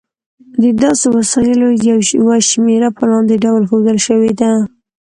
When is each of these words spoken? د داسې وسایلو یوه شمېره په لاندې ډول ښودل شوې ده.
د 0.61 0.63
داسې 0.81 1.07
وسایلو 1.17 1.67
یوه 2.21 2.37
شمېره 2.49 2.89
په 2.97 3.03
لاندې 3.11 3.35
ډول 3.43 3.61
ښودل 3.69 3.97
شوې 4.07 4.31
ده. 4.39 4.51